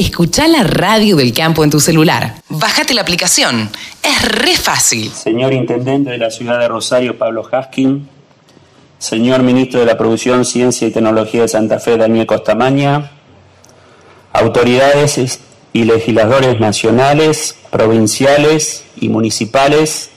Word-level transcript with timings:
escucha 0.00 0.48
la 0.48 0.62
radio 0.62 1.16
del 1.16 1.32
campo 1.32 1.62
en 1.62 1.70
tu 1.70 1.80
celular. 1.80 2.36
Bájate 2.48 2.94
la 2.94 3.02
aplicación. 3.02 3.70
Es 4.02 4.22
re 4.22 4.56
fácil. 4.56 5.10
Señor 5.10 5.52
Intendente 5.52 6.10
de 6.10 6.18
la 6.18 6.30
Ciudad 6.30 6.58
de 6.58 6.68
Rosario, 6.68 7.18
Pablo 7.18 7.46
Haskin. 7.50 8.08
Señor 8.98 9.42
Ministro 9.42 9.80
de 9.80 9.86
la 9.86 9.98
Producción, 9.98 10.44
Ciencia 10.44 10.88
y 10.88 10.90
Tecnología 10.90 11.42
de 11.42 11.48
Santa 11.48 11.78
Fe, 11.78 11.96
Daniel 11.96 12.26
Costamaña. 12.26 13.10
Autoridades 14.32 15.40
y 15.72 15.84
legisladores 15.84 16.60
nacionales, 16.60 17.56
provinciales 17.70 18.84
y 19.00 19.08
municipales. 19.08 20.10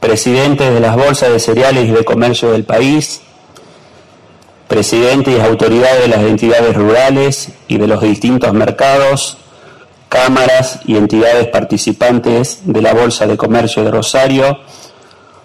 Presidentes 0.00 0.72
de 0.72 0.80
las 0.80 0.96
bolsas 0.96 1.30
de 1.30 1.38
cereales 1.38 1.88
y 1.88 1.92
de 1.92 2.04
comercio 2.04 2.52
del 2.52 2.64
país 2.64 3.22
presidentes 4.72 5.36
y 5.36 5.38
autoridades 5.38 6.00
de 6.00 6.08
las 6.08 6.20
entidades 6.20 6.74
rurales 6.74 7.50
y 7.68 7.76
de 7.76 7.86
los 7.86 8.00
distintos 8.00 8.54
mercados, 8.54 9.36
cámaras 10.08 10.80
y 10.86 10.96
entidades 10.96 11.48
participantes 11.48 12.60
de 12.64 12.80
la 12.80 12.94
Bolsa 12.94 13.26
de 13.26 13.36
Comercio 13.36 13.84
de 13.84 13.90
Rosario, 13.90 14.60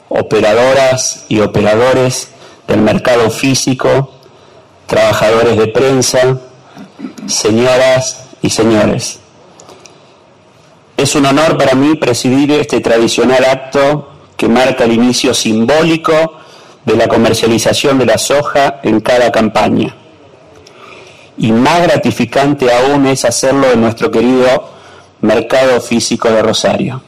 operadoras 0.07 1.25
y 1.27 1.41
operadores 1.41 2.29
del 2.69 2.79
mercado 2.79 3.29
físico, 3.29 4.13
trabajadores 4.85 5.57
de 5.57 5.67
prensa, 5.67 6.37
señoras 7.25 8.29
y 8.41 8.49
señores. 8.49 9.19
Es 10.95 11.15
un 11.15 11.25
honor 11.25 11.57
para 11.57 11.75
mí 11.75 11.95
presidir 11.95 12.53
este 12.53 12.79
tradicional 12.79 13.43
acto 13.43 14.09
que 14.37 14.47
marca 14.47 14.85
el 14.85 14.93
inicio 14.93 15.33
simbólico 15.33 16.46
de 16.87 16.95
la 16.95 17.09
comercialización 17.09 17.99
de 17.99 18.05
la 18.05 18.17
soja 18.17 18.79
en 18.81 19.01
cada 19.01 19.29
campaña. 19.29 19.93
Y 21.37 21.51
más 21.51 21.83
gratificante 21.83 22.71
aún 22.71 23.05
es 23.07 23.25
hacerlo 23.25 23.69
en 23.73 23.81
nuestro 23.81 24.09
querido 24.09 24.69
mercado 25.19 25.81
físico 25.81 26.29
de 26.29 26.41
Rosario. 26.41 27.01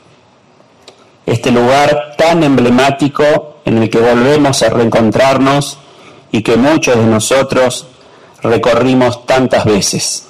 Este 1.26 1.50
lugar 1.50 2.16
tan 2.18 2.44
emblemático 2.44 3.62
en 3.64 3.78
el 3.78 3.90
que 3.90 4.00
volvemos 4.00 4.62
a 4.64 4.70
reencontrarnos 4.70 5.78
y 6.30 6.42
que 6.42 6.58
muchos 6.58 6.98
de 6.98 7.06
nosotros 7.06 7.88
recorrimos 8.44 9.26
tantas 9.26 9.64
veces. 9.64 10.26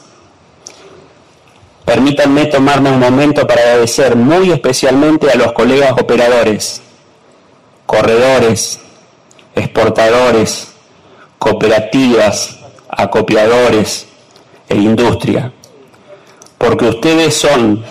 Permítanme 1.86 2.46
tomarme 2.46 2.92
un 2.92 3.00
momento 3.00 3.48
para 3.48 3.62
agradecer 3.62 4.16
muy 4.16 4.52
especialmente 4.52 5.32
a 5.32 5.36
los 5.36 5.54
colegas 5.54 5.94
operadores, 5.94 6.84
corredores, 7.88 8.80
exportadores, 9.60 10.70
cooperativas, 11.38 12.58
acopiadores 12.90 14.08
e 14.68 14.76
industria, 14.76 15.54
porque 16.58 16.86
ustedes 16.86 17.36
son 17.36 17.84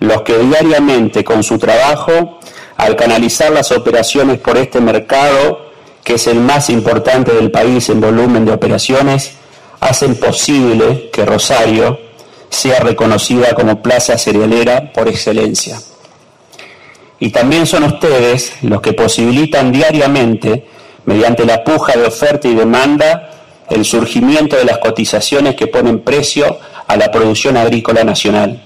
los 0.00 0.22
que 0.22 0.38
diariamente 0.38 1.24
con 1.24 1.42
su 1.42 1.58
trabajo, 1.58 2.38
al 2.76 2.96
canalizar 2.96 3.52
las 3.52 3.72
operaciones 3.72 4.38
por 4.38 4.56
este 4.56 4.80
mercado, 4.80 5.70
que 6.02 6.14
es 6.14 6.26
el 6.26 6.40
más 6.40 6.68
importante 6.70 7.32
del 7.32 7.50
país 7.50 7.88
en 7.88 8.00
volumen 8.00 8.44
de 8.44 8.52
operaciones, 8.52 9.32
hacen 9.80 10.16
posible 10.16 11.10
que 11.12 11.24
Rosario 11.24 11.98
sea 12.48 12.80
reconocida 12.80 13.54
como 13.54 13.82
plaza 13.82 14.16
cerealera 14.18 14.92
por 14.92 15.08
excelencia. 15.08 15.78
Y 17.18 17.30
también 17.30 17.66
son 17.66 17.84
ustedes 17.84 18.52
los 18.62 18.80
que 18.80 18.92
posibilitan 18.92 19.72
diariamente 19.72 20.66
mediante 21.06 21.44
la 21.44 21.64
puja 21.64 21.92
de 21.92 22.06
oferta 22.06 22.48
y 22.48 22.54
demanda, 22.54 23.30
el 23.70 23.84
surgimiento 23.84 24.56
de 24.56 24.64
las 24.64 24.78
cotizaciones 24.78 25.56
que 25.56 25.66
ponen 25.66 26.00
precio 26.00 26.58
a 26.86 26.96
la 26.96 27.10
producción 27.10 27.56
agrícola 27.56 28.04
nacional. 28.04 28.62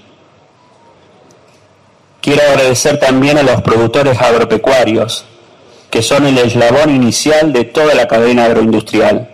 Quiero 2.21 2.41
agradecer 2.41 2.99
también 2.99 3.37
a 3.37 3.43
los 3.43 3.61
productores 3.61 4.21
agropecuarios, 4.21 5.25
que 5.89 6.01
son 6.01 6.25
el 6.27 6.37
eslabón 6.37 6.93
inicial 6.93 7.53
de 7.53 7.65
toda 7.65 7.95
la 7.95 8.07
cadena 8.07 8.45
agroindustrial 8.45 9.29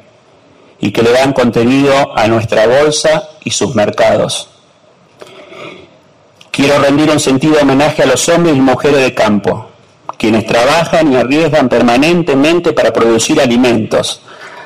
y 0.80 0.92
que 0.92 1.02
le 1.02 1.12
dan 1.12 1.34
contenido 1.34 2.18
a 2.18 2.28
nuestra 2.28 2.68
bolsa 2.68 3.30
y 3.44 3.52
sus 3.52 3.76
mercados. 3.76 4.50
Quiero 6.52 6.80
rendir 6.80 7.10
un 7.10 7.20
sentido 7.20 7.58
homenaje 7.62 8.04
a 8.04 8.06
los 8.06 8.30
hombres 8.30 8.56
y 8.56 8.62
mujeres 8.62 9.02
de 9.02 9.14
campo, 9.14 9.72
quienes 10.18 10.46
trabajan 10.46 11.12
y 11.12 11.16
arriesgan 11.16 11.70
permanentemente 11.70 12.74
para 12.74 12.94
producir 12.94 13.40
alimentos, 13.40 14.22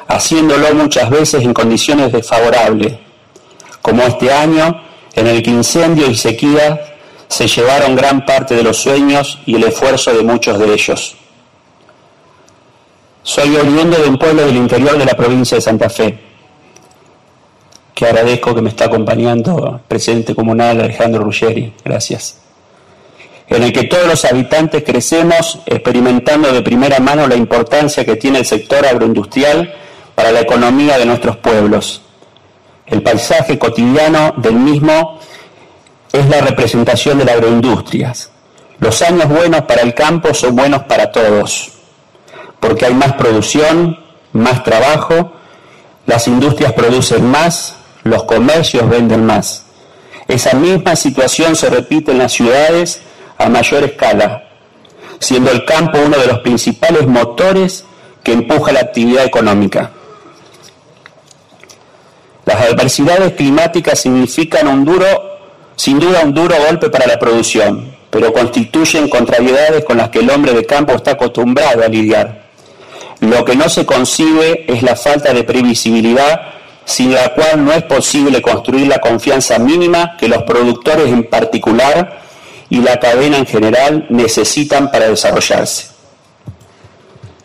haciéndolo 0.07 0.73
muchas 0.73 1.09
veces 1.09 1.43
en 1.43 1.53
condiciones 1.53 2.11
desfavorables, 2.11 2.93
como 3.81 4.03
este 4.03 4.31
año 4.31 4.81
en 5.15 5.27
el 5.27 5.41
que 5.41 5.49
incendio 5.49 6.09
y 6.09 6.15
sequía 6.15 6.79
se 7.27 7.47
llevaron 7.47 7.95
gran 7.95 8.25
parte 8.25 8.55
de 8.55 8.63
los 8.63 8.77
sueños 8.77 9.39
y 9.45 9.55
el 9.55 9.63
esfuerzo 9.63 10.13
de 10.13 10.23
muchos 10.23 10.57
de 10.57 10.73
ellos. 10.73 11.15
Soy 13.21 13.55
oriundo 13.55 13.97
de 13.97 14.09
un 14.09 14.17
pueblo 14.17 14.45
del 14.45 14.55
interior 14.55 14.97
de 14.97 15.05
la 15.05 15.13
provincia 15.13 15.55
de 15.55 15.61
Santa 15.61 15.89
Fe, 15.89 16.17
que 17.93 18.05
agradezco 18.05 18.55
que 18.55 18.61
me 18.61 18.69
está 18.69 18.85
acompañando 18.85 19.75
el 19.75 19.87
presidente 19.87 20.33
comunal 20.33 20.79
Alejandro 20.79 21.23
Ruggeri. 21.23 21.73
Gracias 21.83 22.48
en 23.49 23.63
el 23.63 23.73
que 23.73 23.83
todos 23.85 24.07
los 24.07 24.25
habitantes 24.25 24.83
crecemos 24.83 25.59
experimentando 25.65 26.51
de 26.51 26.61
primera 26.61 26.99
mano 26.99 27.27
la 27.27 27.35
importancia 27.35 28.05
que 28.05 28.15
tiene 28.15 28.39
el 28.39 28.45
sector 28.45 28.85
agroindustrial 28.85 29.73
para 30.13 30.31
la 30.31 30.41
economía 30.41 30.97
de 30.97 31.05
nuestros 31.05 31.37
pueblos. 31.37 32.01
El 32.85 33.01
paisaje 33.01 33.57
cotidiano 33.57 34.33
del 34.37 34.55
mismo 34.55 35.19
es 36.11 36.27
la 36.27 36.41
representación 36.41 37.17
de 37.17 37.25
las 37.25 37.35
agroindustrias. 37.35 38.31
Los 38.79 39.01
años 39.01 39.27
buenos 39.27 39.63
para 39.63 39.81
el 39.81 39.93
campo 39.93 40.33
son 40.33 40.55
buenos 40.55 40.83
para 40.83 41.11
todos, 41.11 41.71
porque 42.59 42.85
hay 42.85 42.93
más 42.93 43.13
producción, 43.13 43.99
más 44.31 44.63
trabajo, 44.63 45.33
las 46.05 46.27
industrias 46.27 46.73
producen 46.73 47.25
más, 47.29 47.75
los 48.03 48.23
comercios 48.23 48.87
venden 48.89 49.25
más. 49.25 49.65
Esa 50.27 50.53
misma 50.53 50.95
situación 50.95 51.55
se 51.55 51.69
repite 51.69 52.11
en 52.11 52.19
las 52.19 52.31
ciudades 52.31 53.01
a 53.39 53.49
mayor 53.49 53.83
escala, 53.85 54.43
siendo 55.19 55.49
el 55.49 55.65
campo 55.65 55.97
uno 56.05 56.17
de 56.17 56.27
los 56.27 56.39
principales 56.39 57.07
motores 57.07 57.85
que 58.21 58.33
empuja 58.33 58.73
la 58.73 58.81
actividad 58.81 59.25
económica. 59.25 59.91
Las 62.45 62.61
adversidades 62.61 63.33
climáticas 63.33 63.99
significan 63.99 64.67
un 64.67 64.83
duro, 64.85 65.07
sin 65.75 65.99
duda 65.99 66.21
un 66.23 66.33
duro 66.33 66.55
golpe 66.67 66.89
para 66.89 67.07
la 67.07 67.17
producción, 67.17 67.95
pero 68.09 68.33
constituyen 68.33 69.07
contrariedades 69.07 69.85
con 69.85 69.97
las 69.97 70.09
que 70.09 70.19
el 70.19 70.29
hombre 70.29 70.53
de 70.53 70.65
campo 70.65 70.93
está 70.93 71.11
acostumbrado 71.11 71.83
a 71.83 71.87
lidiar. 71.87 72.49
Lo 73.21 73.45
que 73.45 73.55
no 73.55 73.69
se 73.69 73.85
concibe 73.85 74.65
es 74.67 74.83
la 74.83 74.95
falta 74.95 75.33
de 75.33 75.43
previsibilidad 75.43 76.41
sin 76.85 77.13
la 77.13 77.33
cual 77.35 77.63
no 77.63 77.71
es 77.71 77.83
posible 77.83 78.41
construir 78.41 78.87
la 78.87 78.99
confianza 78.99 79.59
mínima 79.59 80.17
que 80.17 80.27
los 80.27 80.41
productores 80.43 81.07
en 81.07 81.23
particular 81.23 82.28
y 82.69 82.81
la 82.81 82.99
cadena 82.99 83.37
en 83.37 83.45
general 83.45 84.05
necesitan 84.09 84.91
para 84.91 85.09
desarrollarse. 85.09 85.87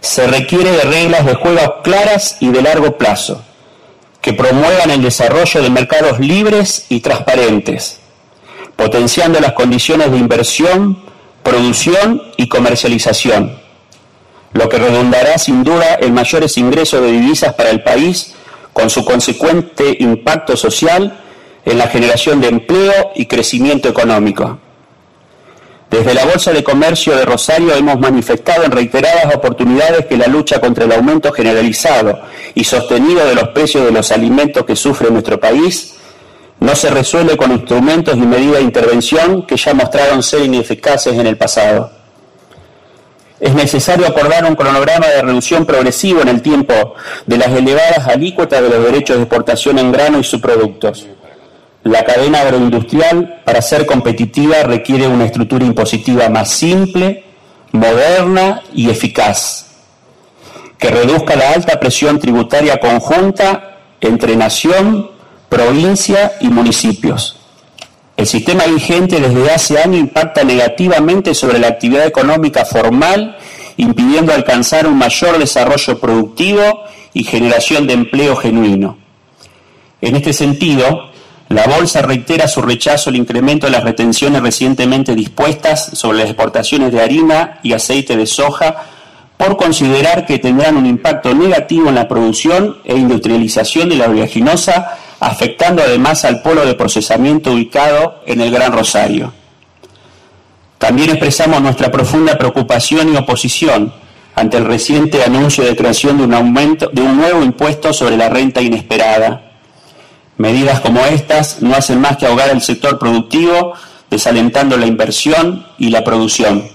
Se 0.00 0.26
requiere 0.26 0.70
de 0.72 0.82
reglas 0.82 1.24
de 1.24 1.34
juego 1.34 1.82
claras 1.82 2.36
y 2.40 2.48
de 2.48 2.62
largo 2.62 2.98
plazo, 2.98 3.42
que 4.20 4.34
promuevan 4.34 4.90
el 4.90 5.02
desarrollo 5.02 5.62
de 5.62 5.70
mercados 5.70 6.20
libres 6.20 6.86
y 6.90 7.00
transparentes, 7.00 8.00
potenciando 8.76 9.40
las 9.40 9.52
condiciones 9.52 10.10
de 10.10 10.18
inversión, 10.18 11.02
producción 11.42 12.22
y 12.36 12.48
comercialización, 12.48 13.58
lo 14.52 14.68
que 14.68 14.78
redundará 14.78 15.38
sin 15.38 15.64
duda 15.64 15.98
en 16.00 16.14
mayores 16.14 16.56
ingresos 16.58 17.00
de 17.00 17.12
divisas 17.12 17.54
para 17.54 17.70
el 17.70 17.82
país, 17.82 18.34
con 18.72 18.90
su 18.90 19.04
consecuente 19.04 19.96
impacto 20.00 20.56
social 20.56 21.20
en 21.64 21.78
la 21.78 21.88
generación 21.88 22.40
de 22.40 22.48
empleo 22.48 23.12
y 23.14 23.26
crecimiento 23.26 23.88
económico. 23.88 24.58
Desde 25.94 26.12
la 26.12 26.24
Bolsa 26.24 26.52
de 26.52 26.64
Comercio 26.64 27.16
de 27.16 27.24
Rosario 27.24 27.72
hemos 27.72 28.00
manifestado 28.00 28.64
en 28.64 28.72
reiteradas 28.72 29.32
oportunidades 29.32 30.06
que 30.06 30.16
la 30.16 30.26
lucha 30.26 30.60
contra 30.60 30.86
el 30.86 30.92
aumento 30.92 31.32
generalizado 31.32 32.20
y 32.52 32.64
sostenido 32.64 33.24
de 33.24 33.36
los 33.36 33.50
precios 33.50 33.84
de 33.84 33.92
los 33.92 34.10
alimentos 34.10 34.64
que 34.64 34.74
sufre 34.74 35.08
nuestro 35.12 35.38
país 35.38 35.94
no 36.58 36.74
se 36.74 36.90
resuelve 36.90 37.36
con 37.36 37.52
instrumentos 37.52 38.16
y 38.16 38.22
medidas 38.22 38.56
de 38.56 38.62
intervención 38.62 39.46
que 39.46 39.56
ya 39.56 39.72
mostraron 39.72 40.24
ser 40.24 40.42
ineficaces 40.42 41.14
en 41.14 41.28
el 41.28 41.36
pasado. 41.36 41.92
Es 43.38 43.54
necesario 43.54 44.08
acordar 44.08 44.44
un 44.46 44.56
cronograma 44.56 45.06
de 45.06 45.22
reducción 45.22 45.64
progresivo 45.64 46.22
en 46.22 46.28
el 46.28 46.42
tiempo 46.42 46.96
de 47.24 47.38
las 47.38 47.50
elevadas 47.50 48.08
alícuotas 48.08 48.62
de 48.62 48.68
los 48.68 48.84
derechos 48.84 49.16
de 49.16 49.22
exportación 49.22 49.78
en 49.78 49.92
grano 49.92 50.18
y 50.18 50.24
subproductos 50.24 51.06
la 51.84 52.02
cadena 52.04 52.40
agroindustrial, 52.40 53.42
para 53.44 53.60
ser 53.60 53.84
competitiva, 53.84 54.62
requiere 54.62 55.06
una 55.06 55.26
estructura 55.26 55.66
impositiva 55.66 56.28
más 56.30 56.50
simple, 56.50 57.24
moderna 57.72 58.62
y 58.72 58.88
eficaz, 58.88 59.66
que 60.78 60.88
reduzca 60.88 61.36
la 61.36 61.50
alta 61.50 61.78
presión 61.78 62.18
tributaria 62.18 62.80
conjunta 62.80 63.80
entre 64.00 64.34
nación, 64.34 65.10
provincia 65.50 66.32
y 66.40 66.48
municipios. 66.48 67.38
El 68.16 68.26
sistema 68.26 68.64
vigente 68.64 69.20
desde 69.20 69.50
hace 69.50 69.78
años 69.78 70.00
impacta 70.00 70.42
negativamente 70.42 71.34
sobre 71.34 71.58
la 71.58 71.68
actividad 71.68 72.06
económica 72.06 72.64
formal, 72.64 73.36
impidiendo 73.76 74.32
alcanzar 74.32 74.86
un 74.86 74.96
mayor 74.96 75.38
desarrollo 75.38 75.98
productivo 75.98 76.84
y 77.12 77.24
generación 77.24 77.86
de 77.86 77.92
empleo 77.92 78.36
genuino. 78.36 78.98
En 80.00 80.16
este 80.16 80.32
sentido, 80.32 81.13
la 81.54 81.68
Bolsa 81.68 82.02
reitera 82.02 82.48
su 82.48 82.60
rechazo 82.62 83.10
al 83.10 83.16
incremento 83.16 83.68
de 83.68 83.72
las 83.72 83.84
retenciones 83.84 84.42
recientemente 84.42 85.14
dispuestas 85.14 85.90
sobre 85.92 86.18
las 86.18 86.26
exportaciones 86.26 86.90
de 86.90 87.00
harina 87.00 87.60
y 87.62 87.74
aceite 87.74 88.16
de 88.16 88.26
soja 88.26 88.86
por 89.36 89.56
considerar 89.56 90.26
que 90.26 90.40
tendrán 90.40 90.76
un 90.76 90.84
impacto 90.84 91.32
negativo 91.32 91.90
en 91.90 91.94
la 91.94 92.08
producción 92.08 92.78
e 92.84 92.96
industrialización 92.96 93.88
de 93.88 93.94
la 93.94 94.06
oleaginosa, 94.06 94.98
afectando 95.20 95.80
además 95.80 96.24
al 96.24 96.42
polo 96.42 96.66
de 96.66 96.74
procesamiento 96.74 97.52
ubicado 97.52 98.16
en 98.26 98.40
el 98.40 98.50
Gran 98.50 98.72
Rosario. 98.72 99.32
También 100.78 101.10
expresamos 101.10 101.62
nuestra 101.62 101.92
profunda 101.92 102.36
preocupación 102.36 103.14
y 103.14 103.16
oposición 103.16 103.92
ante 104.34 104.56
el 104.56 104.64
reciente 104.64 105.22
anuncio 105.22 105.62
de 105.62 105.76
creación 105.76 106.18
de 106.18 106.24
un 106.24 106.34
aumento 106.34 106.90
de 106.92 107.02
un 107.02 107.16
nuevo 107.16 107.44
impuesto 107.44 107.92
sobre 107.92 108.16
la 108.16 108.28
renta 108.28 108.60
inesperada. 108.60 109.43
Medidas 110.36 110.80
como 110.80 111.04
estas 111.06 111.62
no 111.62 111.74
hacen 111.74 112.00
más 112.00 112.16
que 112.16 112.26
ahogar 112.26 112.50
el 112.50 112.60
sector 112.60 112.98
productivo, 112.98 113.74
desalentando 114.10 114.76
la 114.76 114.86
inversión 114.86 115.66
y 115.78 115.90
la 115.90 116.02
producción. 116.02 116.68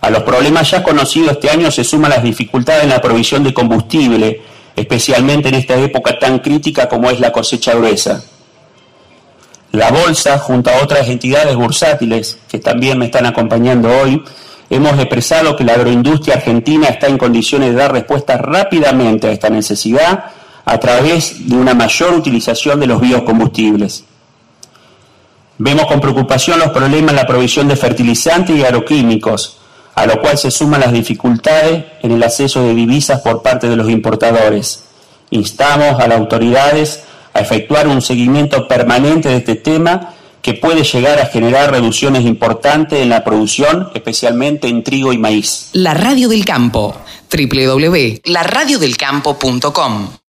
A 0.00 0.10
los 0.10 0.22
problemas 0.22 0.70
ya 0.70 0.82
conocidos 0.82 1.32
este 1.32 1.50
año 1.50 1.70
se 1.70 1.84
suman 1.84 2.10
las 2.10 2.22
dificultades 2.22 2.84
en 2.84 2.90
la 2.90 3.00
provisión 3.00 3.42
de 3.44 3.52
combustible, 3.52 4.40
especialmente 4.76 5.48
en 5.48 5.56
esta 5.56 5.74
época 5.74 6.18
tan 6.18 6.38
crítica 6.38 6.88
como 6.88 7.10
es 7.10 7.20
la 7.20 7.32
cosecha 7.32 7.74
gruesa. 7.74 8.22
La 9.72 9.90
Bolsa, 9.90 10.38
junto 10.38 10.70
a 10.70 10.82
otras 10.82 11.08
entidades 11.08 11.54
bursátiles 11.54 12.38
que 12.48 12.58
también 12.58 12.98
me 12.98 13.06
están 13.06 13.26
acompañando 13.26 13.90
hoy, 13.90 14.22
hemos 14.70 14.98
expresado 14.98 15.56
que 15.56 15.64
la 15.64 15.74
agroindustria 15.74 16.36
argentina 16.36 16.88
está 16.88 17.08
en 17.08 17.18
condiciones 17.18 17.70
de 17.70 17.76
dar 17.76 17.92
respuesta 17.92 18.38
rápidamente 18.38 19.26
a 19.26 19.32
esta 19.32 19.50
necesidad 19.50 20.30
a 20.68 20.78
través 20.78 21.48
de 21.48 21.56
una 21.56 21.72
mayor 21.72 22.12
utilización 22.12 22.78
de 22.78 22.86
los 22.86 23.00
biocombustibles. 23.00 24.04
Vemos 25.56 25.86
con 25.86 25.98
preocupación 25.98 26.58
los 26.58 26.72
problemas 26.72 27.12
en 27.12 27.16
la 27.16 27.26
provisión 27.26 27.68
de 27.68 27.76
fertilizantes 27.76 28.54
y 28.54 28.62
agroquímicos, 28.62 29.56
a 29.94 30.04
lo 30.04 30.20
cual 30.20 30.36
se 30.36 30.50
suman 30.50 30.80
las 30.80 30.92
dificultades 30.92 31.86
en 32.02 32.12
el 32.12 32.22
acceso 32.22 32.62
de 32.62 32.74
divisas 32.74 33.22
por 33.22 33.42
parte 33.42 33.66
de 33.66 33.76
los 33.76 33.88
importadores. 33.88 34.84
Instamos 35.30 35.98
a 35.98 36.06
las 36.06 36.18
autoridades 36.18 37.04
a 37.32 37.40
efectuar 37.40 37.88
un 37.88 38.02
seguimiento 38.02 38.68
permanente 38.68 39.30
de 39.30 39.38
este 39.38 39.54
tema 39.54 40.12
que 40.42 40.52
puede 40.52 40.84
llegar 40.84 41.18
a 41.18 41.24
generar 41.26 41.70
reducciones 41.70 42.26
importantes 42.26 43.00
en 43.00 43.08
la 43.08 43.24
producción, 43.24 43.88
especialmente 43.94 44.68
en 44.68 44.84
trigo 44.84 45.14
y 45.14 45.18
maíz. 45.18 45.70
La 45.72 45.94
Radio 45.94 46.28
del 46.28 46.44
Campo, 46.44 46.94
www.laradiodelcampo.com 47.32 50.18